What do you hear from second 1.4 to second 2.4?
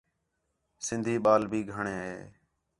بھی گھݨے ہے